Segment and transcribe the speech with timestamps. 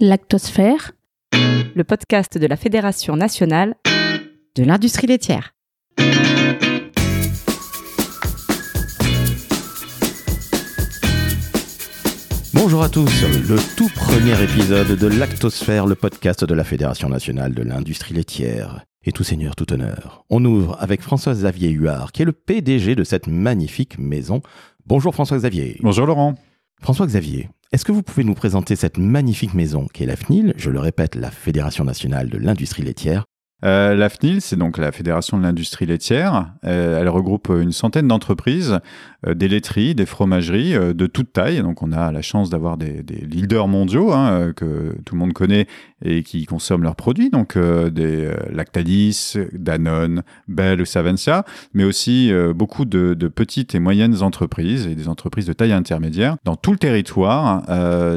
[0.00, 0.90] Lactosphère,
[1.32, 3.76] le podcast de la Fédération nationale
[4.56, 5.54] de l'industrie laitière.
[12.52, 17.54] Bonjour à tous, le tout premier épisode de Lactosphère, le podcast de la Fédération nationale
[17.54, 18.84] de l'industrie laitière.
[19.04, 20.24] Et tout seigneur, tout honneur.
[20.28, 24.42] On ouvre avec François-Xavier Huard, qui est le PDG de cette magnifique maison.
[24.86, 25.76] Bonjour François-Xavier.
[25.82, 26.34] Bonjour Laurent.
[26.82, 30.70] François-Xavier, est-ce que vous pouvez nous présenter cette magnifique maison qui est la FNIL, je
[30.70, 33.24] le répète, la Fédération nationale de l'industrie laitière,
[33.64, 36.52] euh, la FNIL, c'est donc la Fédération de l'industrie laitière.
[36.64, 38.78] Euh, elle regroupe une centaine d'entreprises,
[39.26, 41.62] euh, des laiteries, des fromageries de toute taille.
[41.62, 45.66] Donc on a la chance d'avoir des, leaders mondiaux hein, que tout le monde connaît
[46.04, 47.30] et qui consomment leurs produits.
[47.30, 54.22] Donc des Lactalis, Danone, Bell ou Savencia, mais aussi beaucoup de, de, petites et moyennes
[54.22, 57.62] entreprises et des entreprises de taille intermédiaire dans tout le territoire.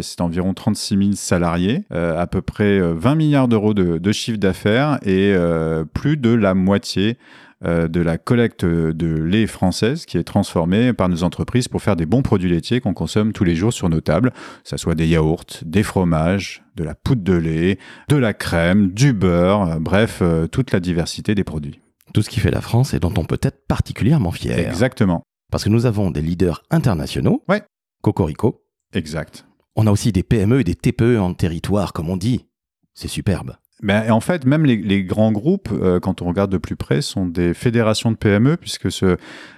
[0.01, 4.99] c'est environ 36 000 salariés, à peu près 20 milliards d'euros de, de chiffre d'affaires
[5.03, 7.17] et euh, plus de la moitié
[7.65, 11.95] euh, de la collecte de lait française qui est transformée par nos entreprises pour faire
[11.95, 14.95] des bons produits laitiers qu'on consomme tous les jours sur nos tables, que ce soit
[14.95, 19.79] des yaourts, des fromages, de la poudre de lait, de la crème, du beurre, euh,
[19.79, 21.79] bref, toute la diversité des produits.
[22.13, 24.57] Tout ce qui fait la France et dont on peut être particulièrement fier.
[24.57, 25.23] Exactement.
[25.51, 27.43] Parce que nous avons des leaders internationaux.
[27.49, 27.63] Ouais.
[28.01, 28.63] Cocorico.
[28.93, 29.45] Exact.
[29.75, 32.45] On a aussi des PME et des TPE en territoire, comme on dit.
[32.93, 33.55] C'est superbe.
[33.83, 37.27] Ben, en fait, même les, grands groupes, euh, quand on regarde de plus près, sont
[37.27, 39.17] des fédérations de PME, puisque ce,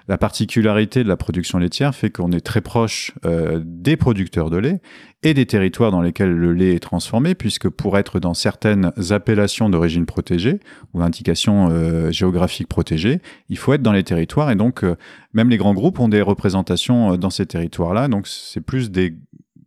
[0.09, 4.57] la particularité de la production laitière fait qu'on est très proche euh, des producteurs de
[4.57, 4.81] lait
[5.23, 9.69] et des territoires dans lesquels le lait est transformé, puisque pour être dans certaines appellations
[9.69, 10.59] d'origine protégée
[10.93, 14.51] ou indications euh, géographiques protégées, il faut être dans les territoires.
[14.51, 14.83] Et donc,
[15.31, 18.09] même les grands groupes ont des représentations dans ces territoires-là.
[18.09, 19.15] Donc, c'est plus des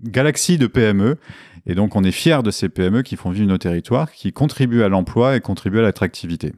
[0.03, 1.17] galaxies de PME
[1.67, 4.83] et donc, on est fiers de ces PME qui font vivre nos territoires, qui contribuent
[4.83, 6.53] à l'emploi et contribuent à l'attractivité.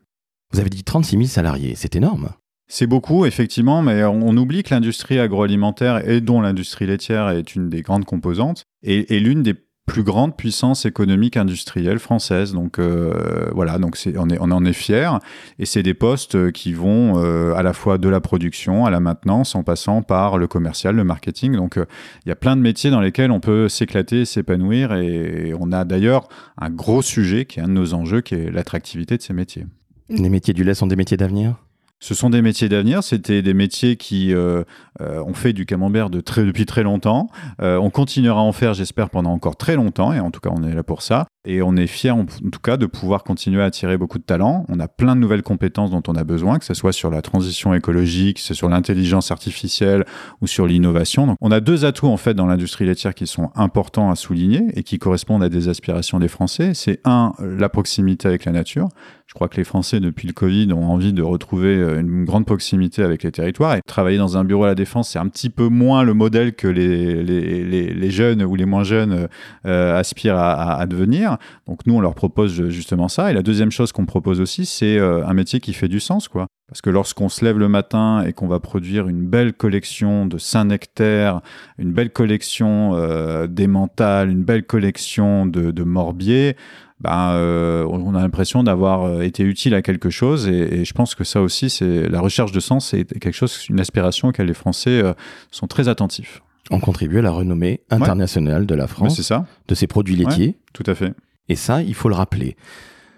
[0.53, 2.31] Vous avez dit 36 000 salariés, c'est énorme.
[2.67, 7.69] C'est beaucoup, effectivement, mais on oublie que l'industrie agroalimentaire, et dont l'industrie laitière est une
[7.69, 9.55] des grandes composantes, est l'une des
[9.87, 12.53] plus grande puissance économique industrielle française.
[12.53, 15.11] Donc euh, voilà, donc on en est fiers.
[15.59, 19.01] Et c'est des postes qui vont euh, à la fois de la production à la
[19.01, 21.57] maintenance en passant par le commercial, le marketing.
[21.57, 21.85] Donc euh,
[22.25, 24.95] il y a plein de métiers dans lesquels on peut s'éclater, s'épanouir.
[24.95, 26.29] Et on a d'ailleurs
[26.59, 29.67] un gros sujet qui est un de nos enjeux, qui est l'attractivité de ces métiers.
[30.09, 31.57] Les métiers du lait sont des métiers d'avenir?
[32.01, 34.63] Ce sont des métiers d'avenir, c'était des métiers qui euh,
[35.01, 37.29] euh, ont fait du camembert depuis très longtemps.
[37.63, 40.51] Euh, on continuera à en faire, j'espère, pendant encore très longtemps, et en tout cas,
[40.53, 41.27] on est là pour ça.
[41.47, 44.65] Et on est fiers, en, tout cas, de pouvoir continuer à attirer beaucoup de talents.
[44.69, 47.21] On a plein de nouvelles compétences dont on a besoin, que ce soit sur la
[47.21, 50.05] transition écologique, sur l'intelligence artificielle
[50.41, 51.37] ou sur l'innovation.
[51.43, 54.83] On a deux atouts, en fait, dans l'industrie laitière qui sont importants à souligner et
[54.85, 56.73] qui correspondent à des aspirations des Français.
[56.75, 58.89] C'est un, la proximité avec la nature.
[59.27, 63.03] Je crois que les Français, depuis le Covid, ont envie de retrouver une grande proximité
[63.03, 63.77] avec les territoires.
[63.77, 66.55] Et travailler dans un bureau à la défense, c'est un petit peu moins le modèle
[66.55, 69.29] que les, les, les, jeunes ou les moins jeunes
[69.67, 71.39] euh, aspirent à, devenir.
[71.67, 73.31] Donc nous, on leur propose justement ça.
[73.31, 76.29] Et la deuxième chose qu'on propose aussi, c'est euh, un métier qui fait du sens,
[76.29, 76.47] quoi.
[76.69, 80.39] Parce que lorsqu'on se lève le matin et qu'on va produire une belle collection de
[80.39, 81.41] Saint-Nectaire,
[81.79, 86.57] une belle collection euh, d'Emmental, une belle collection de, de Morbier,
[87.01, 90.49] ben, euh, on a l'impression d'avoir euh, été utile à quelque chose.
[90.49, 93.81] Et, je pense que ça aussi, c'est la recherche de sens, c'est quelque chose, une
[93.81, 95.13] aspiration auquel les Français euh,
[95.51, 96.43] sont très attentifs.
[96.71, 99.45] On contribue à la renommée internationale de la France, ça.
[99.69, 100.57] de ses produits laitiers.
[100.73, 101.13] tout à fait.
[101.51, 102.57] Et ça, il faut le rappeler.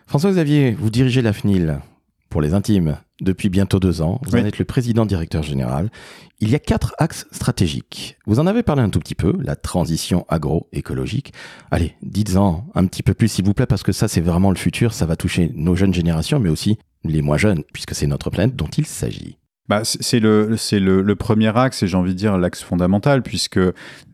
[0.08, 1.78] François-Xavier, vous dirigez la FNIL
[2.36, 4.20] pour les intimes depuis bientôt deux ans.
[4.26, 5.90] Vous en êtes le président directeur général.
[6.38, 8.18] Il y a quatre axes stratégiques.
[8.26, 11.32] Vous en avez parlé un tout petit peu, la transition agroécologique.
[11.70, 14.58] Allez, dites-en un petit peu plus s'il vous plaît, parce que ça c'est vraiment le
[14.58, 18.28] futur, ça va toucher nos jeunes générations, mais aussi les moins jeunes, puisque c'est notre
[18.28, 22.12] planète dont il s'agit bah, c'est le, c'est le, le, premier axe et j'ai envie
[22.12, 23.58] de dire l'axe fondamental puisque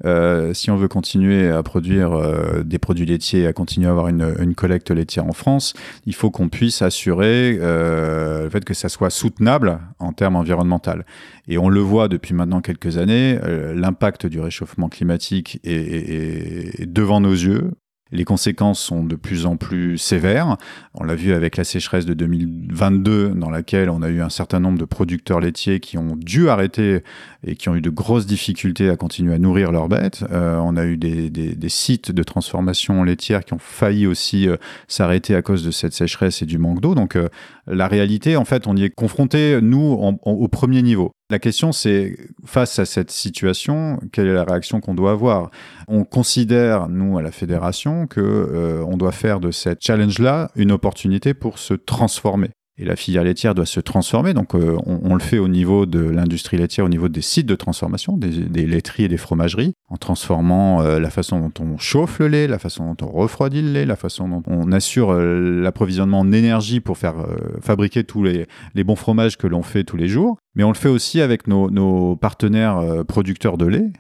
[0.05, 4.09] euh, si on veut continuer à produire euh, des produits laitiers, à continuer à avoir
[4.09, 5.75] une, une collecte laitière en France,
[6.07, 11.03] il faut qu'on puisse assurer euh, le fait que ça soit soutenable en termes environnementaux.
[11.49, 13.39] Et on le voit depuis maintenant quelques années,
[13.75, 17.73] l'impact du réchauffement climatique est devant nos yeux.
[18.13, 20.59] Les conséquences sont de plus en plus sévères.
[20.95, 24.61] On l'a vu avec la sécheresse de 2022, dans laquelle on a eu un certain
[24.61, 27.03] nombre de producteurs laitiers qui ont dû arrêter
[27.47, 30.25] et qui ont eu de grosses difficultés à continuer à nourrir leurs bêtes.
[30.31, 34.57] Euh, on a eu des, sites de transformation laitière qui ont failli aussi euh,
[34.89, 36.95] s'arrêter à cause de cette sécheresse et du manque d'eau.
[36.95, 37.29] Donc euh,
[37.67, 41.13] la réalité, en fait, on y est confronté, nous, au premier niveau.
[41.33, 45.51] La question, c'est face à cette situation, quelle est la réaction qu'on doit avoir?
[45.89, 51.33] On considère, nous, à la fédération, que euh, doit faire de cette challenge-là une opportunité
[51.33, 52.51] pour se transformer.
[52.79, 54.35] Et la filière laitière doit se transformer.
[54.35, 57.55] Donc, euh, on, le fait au niveau de l'industrie laitière, au niveau des sites de
[57.55, 62.29] transformation, des, laiteries et des fromageries, en transformant euh, la façon dont on chauffe le
[62.29, 66.31] lait, la façon dont on refroidit le lait, la façon dont on assure l'approvisionnement en
[66.31, 67.27] énergie pour faire
[67.63, 70.37] fabriquer tous les bons fromages que l'on fait tous les jours.
[70.55, 73.91] Mais on le fait aussi avec nos, partenaires producteurs de lait,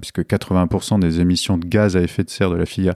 [0.00, 2.94] puisque 80% des émissions de gaz à effet de serre de la filière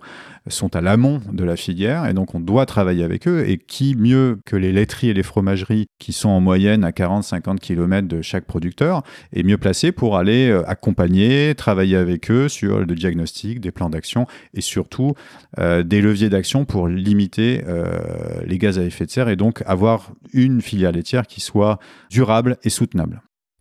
[0.48, 3.44] sont à l'amont de la filière et donc on doit travailler avec eux.
[3.48, 7.58] Et qui mieux que les laiteries et les fromageries qui sont en moyenne à 40-50
[7.58, 9.02] km de chaque producteur
[9.32, 13.90] est mieux placé pour aller euh, accompagner, travailler avec eux sur le diagnostic, des plans
[13.90, 15.14] d'action et surtout
[15.58, 17.98] euh, des leviers d'action pour limiter euh,
[18.44, 21.78] les gaz à effet de serre et donc avoir une filière laitière qui soit
[22.10, 23.05] durable et soutenable.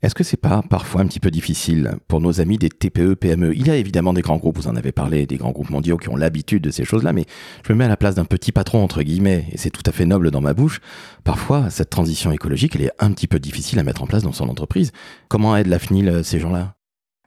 [0.05, 3.55] Est-ce que c'est pas parfois un petit peu difficile pour nos amis des TPE, PME
[3.55, 5.97] Il y a évidemment des grands groupes, vous en avez parlé, des grands groupes mondiaux
[5.97, 7.25] qui ont l'habitude de ces choses-là, mais
[7.67, 9.91] je me mets à la place d'un petit patron, entre guillemets, et c'est tout à
[9.91, 10.79] fait noble dans ma bouche.
[11.23, 14.31] Parfois, cette transition écologique, elle est un petit peu difficile à mettre en place dans
[14.31, 14.91] son entreprise.
[15.27, 16.75] Comment aide la FNIL euh, ces gens-là?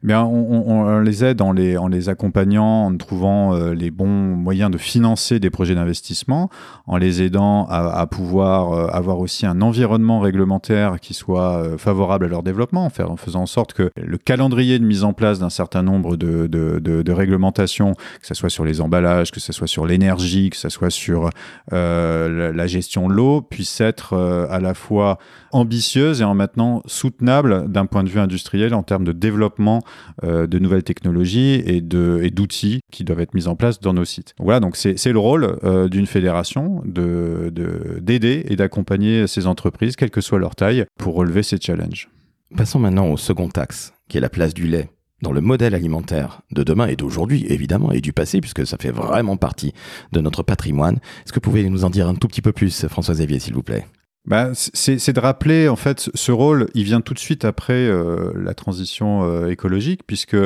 [0.05, 5.41] Bien, on, les aide en les, accompagnant, en trouvant euh, les bons moyens de financer
[5.41, 6.51] des projets d'investissement,
[6.87, 12.27] en les aidant à, pouvoir euh, avoir aussi un environnement réglementaire qui soit euh, favorable
[12.27, 15.41] à leur développement, en, en faisant en sorte que le calendrier de mise en place
[15.41, 19.85] d'un certain nombre de, réglementations, que ce soit sur les emballages, que ce soit sur
[19.85, 21.31] l'énergie, que ce soit sur
[21.73, 24.15] la, la, gestion de l'eau, puisse être
[24.49, 25.19] à la fois
[25.51, 29.83] ambitieuse et en maintenant soutenable d'un point de vue industriel en termes de développement
[30.23, 34.35] de nouvelles technologies et d'outils qui doivent être mis en place dans nos sites.
[34.39, 39.97] voilà, donc c'est le rôle euh, d'une fédération d'aider de, d'aider et d'accompagner ces entreprises,
[39.97, 42.09] quelle que soit leur taille, pour relever ces challenges.
[42.57, 44.89] Passons maintenant au second axe, qui est la place du lait
[45.23, 48.93] dans le modèle alimentaire de demain et d'aujourd'hui, évidemment, et du passé, puisque ça fait
[48.93, 49.73] vraiment partie
[50.13, 50.97] de notre patrimoine.
[51.25, 53.55] Est-ce que vous pouvez nous en dire un tout petit peu plus, François Xavier, s'il
[53.55, 53.87] vous plaît?
[54.29, 56.67] Bah, c'est de rappeler en fait ce rôle.
[56.75, 60.37] Il vient tout de suite après euh, la transition euh, écologique, puisque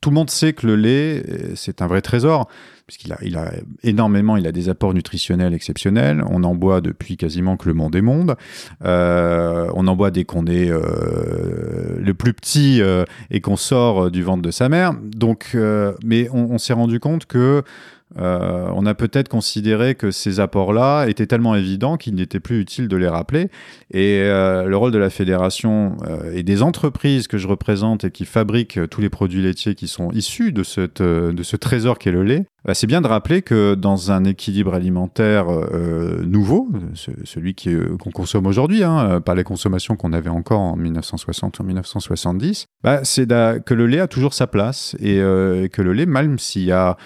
[0.00, 2.48] tout le monde sait que le lait euh, c'est un vrai trésor,
[2.88, 3.52] puisqu'il a, a
[3.84, 6.24] énormément, il a des apports nutritionnels exceptionnels.
[6.28, 8.34] On en boit depuis quasiment que le monde est monde.
[8.80, 12.80] on en boit dès qu'on est le plus petit
[13.30, 14.94] et qu'on sort du ventre de sa mère.
[14.94, 15.56] Donc,
[16.02, 17.62] mais on s'est rendu compte que
[18.16, 22.88] euh, on a peut-être considéré que ces apports-là étaient tellement évidents qu'il n'était plus utile
[22.88, 23.48] de les rappeler.
[23.92, 28.10] Et euh, le rôle de la fédération euh, et des entreprises que je représente et
[28.10, 32.12] qui fabriquent tous les produits laitiers qui sont issus de, cette, de ce trésor qu'est
[32.12, 35.46] le lait, bah, c'est bien de rappeler que dans un équilibre alimentaire
[36.24, 41.62] nouveau, celui qu'on consomme aujourd'hui, hein, pas les consommations qu'on avait encore en 1960 ou
[41.62, 46.06] en 1970, bah, c'est que le lait a toujours sa place et, que le lait,
[46.06, 46.96] même s'il y a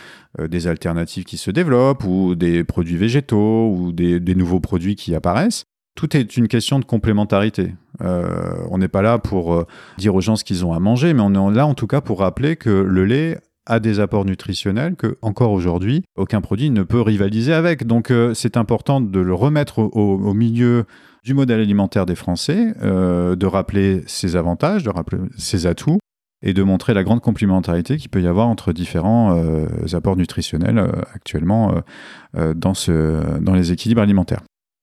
[0.40, 5.14] euh, des alternatives qui se développent ou des produits végétaux ou des, nouveaux produits qui
[5.14, 5.64] apparaissent.
[5.94, 7.75] Tout est une question de complémentarité.
[8.00, 9.66] Euh, on n'est pas là pour euh,
[9.98, 12.00] dire aux gens ce qu'ils ont à manger, mais on est là en tout cas
[12.00, 16.82] pour rappeler que le lait a des apports nutritionnels que, encore aujourd'hui, aucun produit ne
[16.82, 17.86] peut rivaliser avec.
[17.86, 20.84] Donc c'est important de le remettre au, milieu
[21.24, 25.98] du modèle alimentaire des Français, de rappeler ses avantages, de rappeler ses atouts,
[26.42, 30.78] et de montrer la grande complémentarité qu'il peut y avoir entre différents euh, apports nutritionnels
[30.78, 31.82] euh, actuellement
[32.36, 34.42] euh, dans les équilibres alimentaires.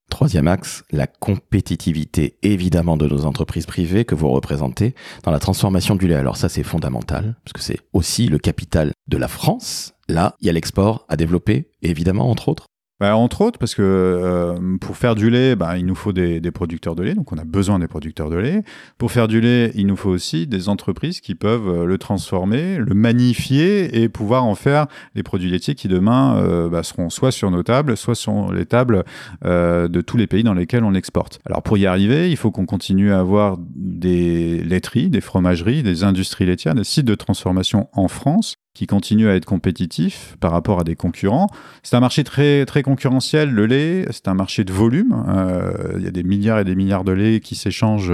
[0.09, 5.95] Troisième axe, la compétitivité évidemment de nos entreprises privées que vous représentez dans la transformation
[5.95, 6.15] du lait.
[6.15, 9.93] Alors ça c'est fondamental, parce que c'est aussi le capital de la France.
[10.07, 12.65] Là, il y a l'export à développer, évidemment, entre autres.
[12.99, 16.41] Bah, entre autres, parce que euh, pour faire du lait, bah, il nous faut des,
[16.41, 18.63] des, producteurs de lait, donc on a besoin des producteurs de lait.
[18.97, 22.77] Pour faire du lait, il nous faut aussi des entreprises qui peuvent euh, le transformer,
[22.77, 27.31] le magnifier et pouvoir en faire les produits laitiers qui demain euh, bah, seront soit
[27.31, 29.05] sur nos tables, soit sur les tables
[29.43, 31.39] de tous les pays dans lesquels on exporte.
[31.45, 36.03] Alors pour y arriver, il faut qu'on continue à avoir des laiteries, des fromageries, des
[36.03, 40.79] industries laitières, des sites de transformation en France qui continue à être compétitif par rapport
[40.79, 41.47] à des concurrents.
[41.83, 45.25] C'est un marché très, très concurrentiel, le lait, c'est un marché de volume.
[45.27, 48.13] Euh, il y a des milliards et des milliards de lait qui s'échangent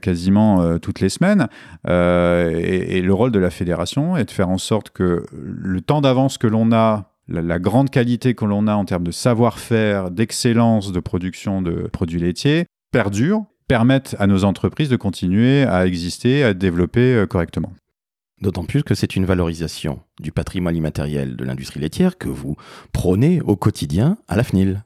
[0.00, 1.48] quasiment euh, toutes les semaines.
[1.88, 6.00] Euh, et, le rôle de la fédération est de faire en sorte que le temps
[6.00, 10.10] d'avance que l'on a la, la, grande qualité que l'on a en termes de savoir-faire,
[10.10, 16.42] d'excellence de production de produits laitiers perdure, permettent à nos entreprises de continuer à exister,
[16.42, 17.72] à développer correctement.
[18.40, 22.56] D'autant plus que c'est une valorisation du patrimoine immatériel de l'industrie laitière que vous
[22.92, 24.84] prônez au quotidien à la FNIL.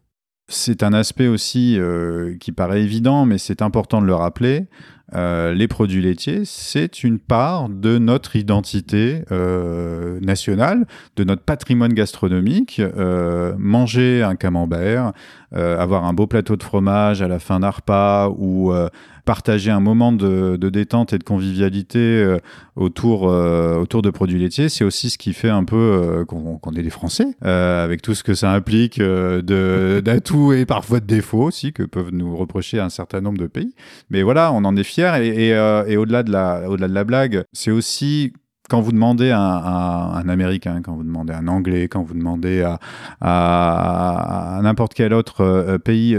[0.48, 4.66] C'est un aspect aussi euh, qui paraît évident, mais c'est important de le rappeler.
[5.14, 10.86] Euh, les produits laitiers, c'est une part de notre identité euh, nationale,
[11.16, 12.80] de notre patrimoine gastronomique.
[12.80, 15.12] Euh, manger un camembert,
[15.52, 18.72] avoir un beau plateau de fromage à la fin d'un repas ou
[19.24, 22.36] partager un moment de, détente et de convivialité
[22.76, 26.90] autour, autour de produits laitiers, c'est aussi ce qui fait un peu qu'on est des
[26.90, 32.10] Français, avec tout ce que ça implique d'atouts et parfois de défauts aussi que peuvent
[32.12, 33.74] nous reprocher un certain nombre de pays.
[34.10, 37.04] Mais voilà, on en est fiers et, et, au-delà de, la, au -delà de la
[37.04, 38.32] blague, c'est aussi
[38.70, 42.62] quand vous demandez à, un Américain, quand vous demandez à un Anglais, quand vous demandez
[42.62, 42.78] à,
[43.20, 46.16] à, n'importe quel autre euh, pays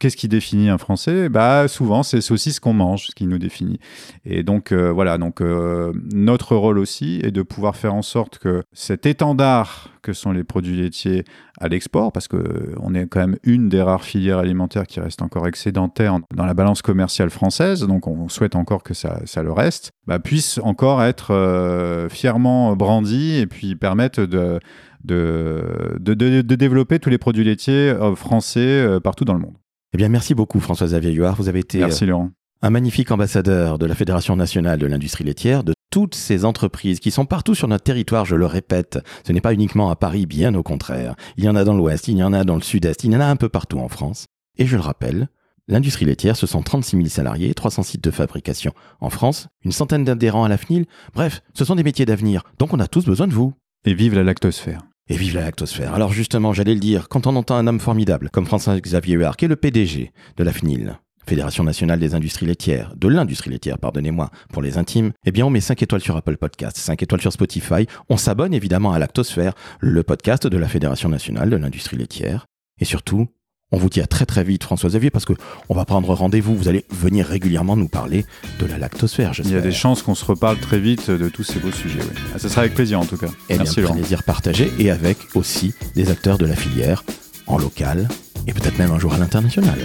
[0.00, 1.28] qu'est-ce qui définit un Français?
[1.28, 3.78] Bah souvent c'est ce qu'on mange, ce qui nous définit.
[4.24, 8.38] Et donc euh, voilà, donc euh, notre rôle aussi est de pouvoir faire en sorte
[8.38, 11.24] que cet étendard que sont les produits laitiers
[11.60, 15.22] à l'export, parce que on est quand même une des rares filières alimentaires qui reste
[15.22, 19.52] encore excédentaire dans la balance commerciale française, donc on souhaite encore que ça, ça le
[19.52, 24.60] reste, bah, puisse encore être euh, fièrement brandi et puis permettre de
[25.04, 29.54] de, de, de, développer tous les produits laitiers français partout dans le monde.
[29.94, 32.24] Eh bien, merci beaucoup, François Xavier Vous avez été euh,
[32.60, 37.10] un magnifique ambassadeur de la Fédération nationale de l'industrie laitière, de toutes ces entreprises qui
[37.10, 38.98] sont partout sur notre territoire, je le répète.
[39.26, 41.14] Ce n'est pas uniquement à Paris, bien au contraire.
[41.38, 43.16] Il y en a dans l'ouest, il y en a dans le sud-est, il y
[43.16, 44.26] en a un peu partout en France.
[44.58, 45.28] Et je le rappelle,
[45.68, 50.04] l'industrie laitière, ce sont 36 000 salariés, 300 sites de fabrication en France, une centaine
[50.04, 50.84] d'adhérents à la FNIL.
[51.14, 53.54] Bref, ce sont des métiers d'avenir, donc on a tous besoin de vous.
[53.86, 54.87] Et vive la lactosphère.
[55.10, 55.94] Et vive la lactosphère.
[55.94, 59.46] Alors justement, j'allais le dire, quand on entend un homme formidable comme François-Xavier Huard, qui
[59.46, 64.30] est le PDG de la FNIL, Fédération nationale des industries laitières, de l'industrie laitière, pardonnez-moi,
[64.52, 67.32] pour les intimes, eh bien on met 5 étoiles sur Apple Podcast, 5 étoiles sur
[67.32, 72.46] Spotify, on s'abonne évidemment à Lactosphère, le podcast de la Fédération nationale de l'industrie laitière,
[72.80, 73.28] et surtout,
[73.70, 75.34] on vous dit à très très vite, François Xavier, parce que
[75.68, 76.56] on va prendre rendez-vous.
[76.56, 78.24] Vous allez venir régulièrement nous parler
[78.58, 79.32] de la lactosphère.
[79.44, 82.00] Il y a des chances qu'on se reparle très vite de tous ces beaux sujets.
[82.00, 82.20] Oui.
[82.34, 83.26] Ah, ça sera avec plaisir en tout cas.
[83.26, 87.04] Et eh Merci bien, plaisir partagé et avec aussi des acteurs de la filière
[87.46, 88.08] en local
[88.46, 89.78] et peut-être même un jour à l'international.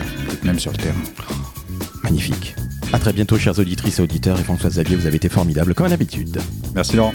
[0.43, 0.95] Même sur le terrain.
[2.03, 2.55] Magnifique.
[2.93, 4.39] À très bientôt, chers auditrices et auditeurs.
[4.39, 6.39] Et François Xavier, vous avez été formidable comme d'habitude.
[6.75, 7.13] Merci Laurent.